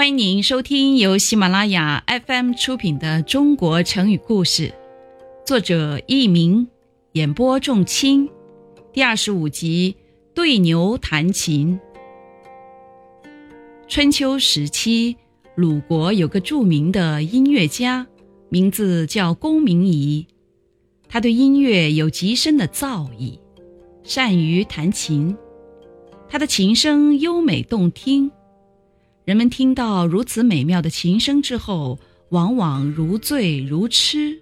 [0.00, 4.68] 欢迎您收听由喜马拉雅 FM 出品的《中国成语故事》，
[5.44, 6.66] 作者佚名，
[7.12, 8.26] 演播仲卿，
[8.94, 9.94] 第二十五集
[10.34, 11.78] 《对牛弹琴》。
[13.88, 15.16] 春秋时期，
[15.54, 18.06] 鲁国有个著名的音乐家，
[18.48, 20.26] 名字叫公明仪。
[21.10, 23.38] 他对音乐有极深的造诣，
[24.02, 25.36] 善于弹琴。
[26.26, 28.32] 他的琴声优美动听。
[29.24, 31.98] 人们听到如此美妙的琴声之后，
[32.30, 34.40] 往往如醉如痴。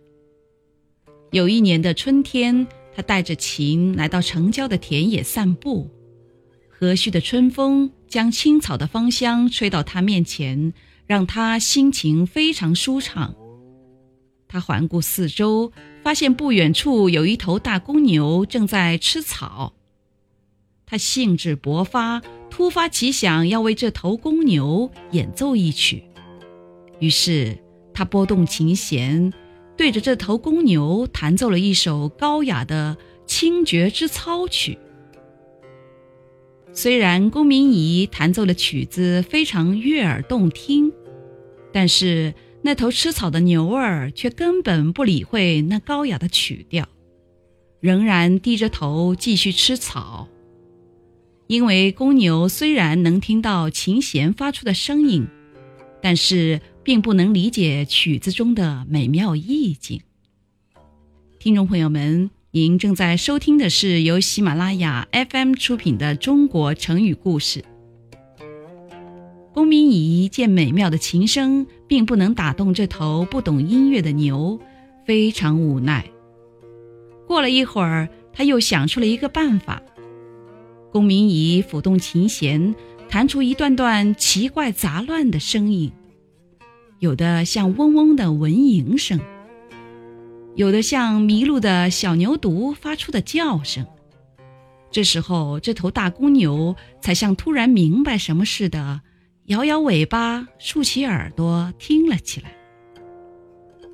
[1.31, 5.91] 有一年的春天，他带着琴来到城郊的田野散步，
[6.69, 10.73] 和煦的春风将青草的芳香吹到他面前，
[11.07, 13.35] 让他心情非常舒畅。
[14.47, 15.73] 他环顾四周，
[16.03, 19.75] 发现不远处有一头大公牛正在吃草。
[20.87, 22.23] 他兴致勃发。
[22.51, 26.03] 突发奇想，要为这头公牛演奏一曲。
[26.99, 27.57] 于是
[27.95, 29.33] 他拨动琴弦，
[29.77, 34.79] 对着这头公牛弹奏了一首高雅的清绝之操曲。
[36.73, 40.93] 虽然公明仪弹奏的曲子非常悦耳动听，
[41.73, 46.89] 但是那头吃草的牛儿却根本不理会那高雅的曲调，
[47.81, 50.29] 仍然低着头继续吃草。
[51.49, 55.27] 因为公牛虽然能听到琴弦发出的声音，
[56.03, 60.03] 但是并不能理解曲子中的美妙意境。
[61.39, 67.61] 听众朋友们，您正在收听的是由喜马拉雅 FM 出品的《中国成语故事》。
[69.55, 74.61] 公明仪见美妙的琴声并不能打动这头不懂音乐的牛，
[75.07, 76.05] 非常无奈。
[77.27, 79.83] 过了一会儿，他又想出了一个办法。
[80.99, 82.75] 公明仪抚动琴弦，
[83.09, 85.93] 弹出一段段奇怪杂乱的声音，
[86.99, 89.21] 有的像嗡嗡的蚊蝇声，
[90.57, 93.87] 有的像迷路的小牛犊发出的叫声。
[94.91, 99.03] 这时候，这头大公牛才像突然明白什么似的，
[99.45, 102.51] 摇摇尾巴，竖起耳朵听了起来。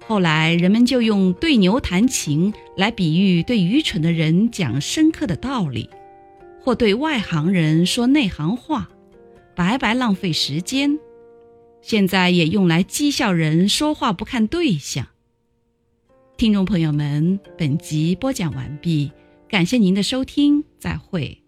[0.06, 5.90] 后来，人们就用对牛弹琴来比喻对愚蠢的人讲深刻的道理。
[6.64, 8.88] 或对外行人说内行话，
[9.54, 10.98] 白白浪费时间。
[11.82, 15.06] 现在也用来讥笑人说话不看对象。
[16.38, 19.12] 听众朋友们，本集播讲完毕，
[19.46, 21.43] 感谢您的收听，再会。